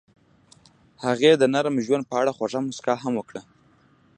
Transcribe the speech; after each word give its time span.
هغې 1.05 1.31
د 1.37 1.43
نرم 1.53 1.75
ژوند 1.85 2.03
په 2.07 2.15
اړه 2.21 2.31
خوږه 2.37 2.59
موسکا 2.67 2.93
هم 3.03 3.13
وکړه. 3.17 3.41